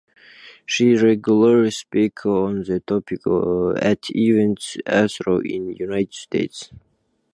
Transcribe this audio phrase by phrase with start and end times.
[0.65, 3.19] She regularly speaks on the topic
[3.79, 6.71] at events across the United States.